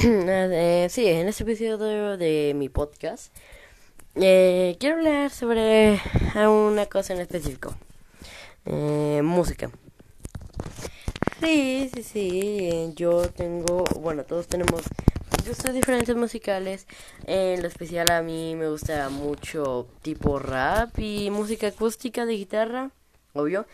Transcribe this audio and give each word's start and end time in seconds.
Eh, 0.02 0.86
sí, 0.88 1.06
en 1.06 1.28
este 1.28 1.42
episodio 1.42 2.16
de 2.16 2.52
mi 2.54 2.70
podcast 2.70 3.34
eh, 4.14 4.74
quiero 4.80 4.96
hablar 4.96 5.30
sobre 5.30 6.00
una 6.34 6.86
cosa 6.86 7.12
en 7.12 7.20
específico. 7.20 7.74
Eh, 8.64 9.20
música. 9.22 9.70
Sí, 11.40 11.90
sí, 11.92 12.02
sí. 12.02 12.92
Yo 12.96 13.28
tengo, 13.28 13.84
bueno, 14.00 14.24
todos 14.24 14.46
tenemos 14.46 14.84
gustos 15.46 15.74
diferentes 15.74 16.16
musicales. 16.16 16.86
En 17.26 17.60
lo 17.60 17.68
especial 17.68 18.10
a 18.10 18.22
mí 18.22 18.54
me 18.56 18.70
gusta 18.70 19.10
mucho 19.10 19.86
tipo 20.00 20.38
rap 20.38 20.98
y 20.98 21.28
música 21.30 21.66
acústica 21.66 22.24
de 22.24 22.34
guitarra, 22.38 22.90
obvio. 23.34 23.66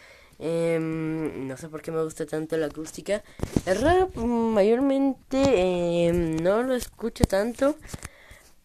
No 1.56 1.60
sé 1.62 1.70
por 1.70 1.80
qué 1.80 1.90
me 1.90 2.02
gusta 2.04 2.26
tanto 2.26 2.54
la 2.58 2.66
acústica. 2.66 3.22
El 3.64 3.80
rap 3.80 4.14
mayormente 4.14 5.38
em, 6.06 6.36
no 6.36 6.62
lo 6.62 6.74
escucho 6.74 7.24
tanto, 7.24 7.76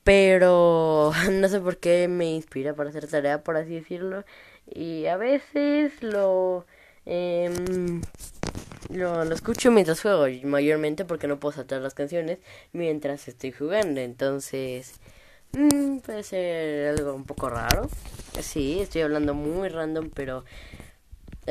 pero 0.03 1.13
no 1.31 1.47
sé 1.47 1.61
por 1.61 1.77
qué 1.77 2.09
me 2.09 2.33
inspira 2.33 2.73
para 2.73 2.89
hacer 2.89 3.07
tarea, 3.07 3.45
por 3.45 3.55
así 3.55 3.75
decirlo. 3.75 4.25
Y 4.67 5.05
a 5.05 5.15
veces 5.15 6.03
lo, 6.03 6.65
em, 7.05 8.01
lo, 8.89 9.23
lo 9.23 9.35
escucho 9.35 9.71
mientras 9.71 10.01
juego, 10.01 10.25
mayormente 10.43 11.05
porque 11.05 11.29
no 11.29 11.39
puedo 11.39 11.53
saltar 11.53 11.81
las 11.81 11.93
canciones 11.93 12.39
mientras 12.73 13.25
estoy 13.29 13.53
jugando. 13.53 14.01
Entonces, 14.01 14.95
mm, 15.53 15.99
puede 15.99 16.23
ser 16.23 16.89
algo 16.89 17.13
un 17.13 17.23
poco 17.23 17.49
raro. 17.49 17.87
Sí, 18.41 18.81
estoy 18.81 19.03
hablando 19.03 19.33
muy 19.33 19.69
random, 19.69 20.09
pero 20.13 20.43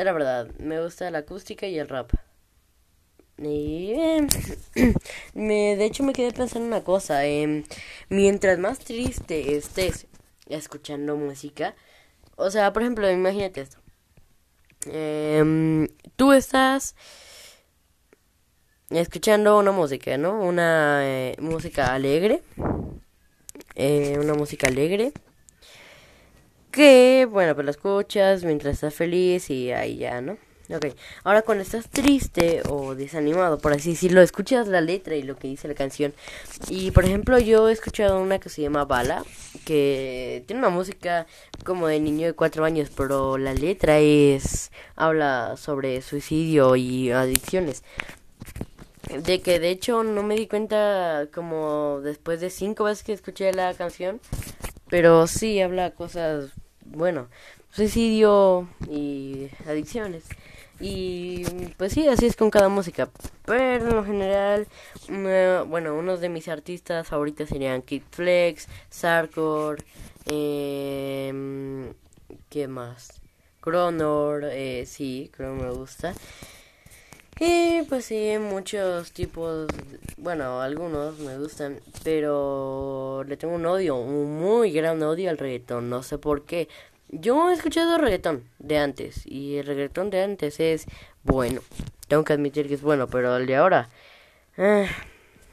la 0.04 0.12
verdad, 0.12 0.48
me 0.58 0.82
gusta 0.82 1.10
la 1.10 1.18
acústica 1.18 1.66
y 1.66 1.78
el 1.78 1.88
rap. 1.88 2.12
Y 3.38 3.94
me, 5.34 5.76
de 5.76 5.84
hecho 5.84 6.02
me 6.02 6.12
quedé 6.12 6.32
pensando 6.32 6.66
una 6.66 6.84
cosa. 6.84 7.26
Eh, 7.26 7.64
mientras 8.08 8.58
más 8.58 8.78
triste 8.80 9.56
estés 9.56 10.06
escuchando 10.48 11.16
música, 11.16 11.74
o 12.36 12.50
sea, 12.50 12.72
por 12.72 12.82
ejemplo, 12.82 13.10
imagínate 13.10 13.62
esto. 13.62 13.78
Eh, 14.86 15.88
tú 16.16 16.32
estás 16.32 16.94
escuchando 18.90 19.58
una 19.58 19.72
música, 19.72 20.18
¿no? 20.18 20.40
Una 20.40 21.00
eh, 21.04 21.36
música 21.40 21.94
alegre. 21.94 22.42
Eh, 23.74 24.18
una 24.18 24.34
música 24.34 24.66
alegre 24.66 25.12
que, 26.70 27.26
bueno, 27.30 27.54
pues 27.54 27.64
lo 27.64 27.70
escuchas 27.70 28.44
mientras 28.44 28.74
estás 28.74 28.94
feliz 28.94 29.50
y 29.50 29.72
ahí 29.72 29.98
ya, 29.98 30.20
¿no? 30.20 30.38
Ok, 30.72 30.86
ahora 31.24 31.42
cuando 31.42 31.62
estás 31.62 31.88
triste 31.88 32.62
o 32.68 32.94
desanimado, 32.94 33.58
por 33.58 33.72
así 33.72 33.90
decirlo, 33.90 34.22
escuchas 34.22 34.68
la 34.68 34.80
letra 34.80 35.16
y 35.16 35.24
lo 35.24 35.36
que 35.36 35.48
dice 35.48 35.66
la 35.66 35.74
canción. 35.74 36.14
Y 36.68 36.92
por 36.92 37.04
ejemplo, 37.04 37.40
yo 37.40 37.68
he 37.68 37.72
escuchado 37.72 38.20
una 38.20 38.38
que 38.38 38.50
se 38.50 38.62
llama 38.62 38.84
Bala, 38.84 39.24
que 39.64 40.44
tiene 40.46 40.60
una 40.60 40.68
música 40.68 41.26
como 41.64 41.88
de 41.88 41.98
niño 41.98 42.28
de 42.28 42.34
cuatro 42.34 42.64
años, 42.64 42.88
pero 42.96 43.36
la 43.36 43.52
letra 43.52 43.98
es. 43.98 44.70
habla 44.94 45.56
sobre 45.56 46.02
suicidio 46.02 46.76
y 46.76 47.10
adicciones. 47.10 47.82
De 49.24 49.40
que 49.40 49.58
de 49.58 49.70
hecho 49.70 50.04
no 50.04 50.22
me 50.22 50.36
di 50.36 50.46
cuenta 50.46 51.26
como 51.34 52.00
después 52.00 52.40
de 52.40 52.48
cinco 52.48 52.84
veces 52.84 53.02
que 53.02 53.12
escuché 53.12 53.52
la 53.52 53.74
canción. 53.74 54.20
Pero 54.88 55.26
sí 55.26 55.60
habla 55.60 55.92
cosas 55.92 56.52
bueno, 56.90 57.28
suicidio 57.70 58.68
y 58.88 59.48
adicciones. 59.66 60.24
Y 60.80 61.44
pues 61.76 61.92
sí, 61.92 62.08
así 62.08 62.26
es 62.26 62.36
con 62.36 62.50
cada 62.50 62.68
música. 62.68 63.10
Pero 63.44 63.88
en 63.88 63.94
lo 63.94 64.04
general, 64.04 64.66
bueno, 65.68 65.94
unos 65.94 66.20
de 66.20 66.30
mis 66.30 66.48
artistas 66.48 67.06
favoritos 67.06 67.50
serían 67.50 67.82
Kid 67.82 68.02
Flex, 68.10 68.66
Sarkor, 68.88 69.84
eh, 70.26 71.92
¿qué 72.48 72.66
más? 72.66 73.20
Cronor, 73.60 74.44
eh, 74.44 74.84
sí, 74.86 75.30
que 75.36 75.42
me 75.42 75.70
gusta. 75.70 76.14
Y 77.42 77.84
pues 77.88 78.04
sí, 78.04 78.36
muchos 78.38 79.12
tipos, 79.12 79.66
bueno, 80.18 80.60
algunos 80.60 81.18
me 81.20 81.38
gustan, 81.38 81.80
pero 82.04 83.24
le 83.26 83.38
tengo 83.38 83.54
un 83.54 83.64
odio, 83.64 83.96
un 83.96 84.38
muy 84.38 84.70
gran 84.72 85.02
odio 85.02 85.30
al 85.30 85.38
reggaetón, 85.38 85.88
no 85.88 86.02
sé 86.02 86.18
por 86.18 86.44
qué. 86.44 86.68
Yo 87.08 87.48
he 87.50 87.54
escuchado 87.54 87.96
reggaetón 87.96 88.44
de 88.58 88.76
antes 88.76 89.26
y 89.26 89.56
el 89.56 89.66
reggaetón 89.66 90.10
de 90.10 90.22
antes 90.22 90.60
es 90.60 90.84
bueno, 91.22 91.62
tengo 92.08 92.24
que 92.24 92.34
admitir 92.34 92.68
que 92.68 92.74
es 92.74 92.82
bueno, 92.82 93.06
pero 93.08 93.34
el 93.38 93.46
de 93.46 93.56
ahora, 93.56 93.88
eh, 94.58 94.86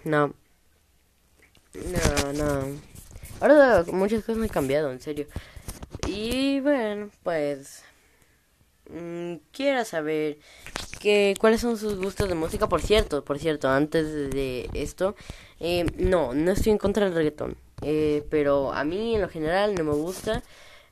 no, 0.03 0.33
no, 1.73 2.33
no. 2.33 2.67
Ahora 3.39 3.85
muchas 3.93 4.25
cosas 4.25 4.43
han 4.43 4.49
cambiado, 4.49 4.91
en 4.91 4.99
serio. 4.99 5.27
Y 6.05 6.59
bueno, 6.59 7.09
pues 7.23 7.85
mmm, 8.89 9.35
quiero 9.53 9.85
saber 9.85 10.39
que 10.99 11.35
cuáles 11.39 11.61
son 11.61 11.77
sus 11.77 11.97
gustos 11.97 12.29
de 12.29 12.35
música. 12.35 12.67
Por 12.67 12.81
cierto, 12.81 13.23
por 13.23 13.39
cierto, 13.39 13.69
antes 13.69 14.31
de 14.31 14.69
esto, 14.73 15.15
eh, 15.59 15.85
no, 15.97 16.33
no 16.33 16.51
estoy 16.51 16.71
en 16.71 16.77
contra 16.77 17.05
del 17.05 17.15
reggaetón. 17.15 17.57
Eh, 17.81 18.25
pero 18.29 18.73
a 18.73 18.83
mí 18.83 19.15
en 19.15 19.21
lo 19.21 19.29
general 19.29 19.75
no 19.75 19.83
me 19.83 19.93
gusta 19.93 20.43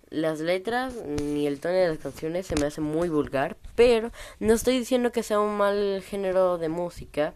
las 0.10 0.40
letras 0.40 0.94
ni 1.22 1.48
el 1.48 1.60
tono 1.60 1.74
de 1.74 1.88
las 1.90 1.98
canciones 1.98 2.46
se 2.46 2.56
me 2.56 2.68
hace 2.68 2.82
muy 2.82 3.10
vulgar, 3.10 3.58
pero 3.76 4.12
no 4.40 4.54
estoy 4.54 4.78
diciendo 4.78 5.12
que 5.12 5.24
sea 5.24 5.40
un 5.40 5.58
mal 5.58 6.02
género 6.04 6.58
de 6.58 6.70
música 6.70 7.34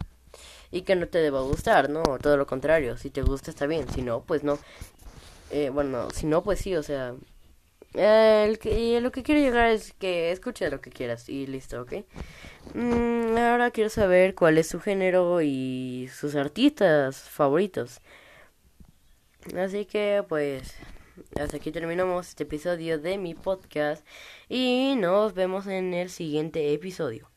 y 0.70 0.82
que 0.82 0.94
no 0.94 1.08
te 1.08 1.18
deba 1.18 1.40
gustar, 1.40 1.90
no, 1.90 2.02
todo 2.22 2.36
lo 2.36 2.46
contrario, 2.46 2.96
si 2.96 3.10
te 3.10 3.22
gusta 3.22 3.50
está 3.50 3.66
bien, 3.66 3.86
si 3.92 4.02
no, 4.02 4.22
pues 4.22 4.44
no. 4.44 4.58
Eh, 5.50 5.70
bueno, 5.70 6.10
si 6.10 6.26
no, 6.26 6.42
pues 6.42 6.60
sí, 6.60 6.76
o 6.76 6.82
sea, 6.82 7.14
el 7.94 8.58
que, 8.58 9.00
lo 9.00 9.10
que 9.10 9.22
quiero 9.22 9.40
llegar 9.40 9.68
es 9.70 9.92
que 9.94 10.30
escuche 10.30 10.70
lo 10.70 10.80
que 10.80 10.90
quieras 10.90 11.28
y 11.28 11.46
listo, 11.46 11.82
¿ok? 11.82 12.04
Mm, 12.74 13.36
ahora 13.36 13.70
quiero 13.70 13.90
saber 13.90 14.34
cuál 14.34 14.58
es 14.58 14.68
su 14.68 14.80
género 14.80 15.40
y 15.42 16.08
sus 16.12 16.36
artistas 16.36 17.28
favoritos. 17.28 18.00
Así 19.56 19.86
que 19.86 20.24
pues 20.28 20.74
hasta 21.38 21.56
aquí 21.56 21.72
terminamos 21.72 22.28
este 22.28 22.44
episodio 22.44 22.98
de 22.98 23.18
mi 23.18 23.34
podcast 23.34 24.06
y 24.48 24.94
nos 24.96 25.34
vemos 25.34 25.66
en 25.66 25.94
el 25.94 26.10
siguiente 26.10 26.72
episodio. 26.72 27.29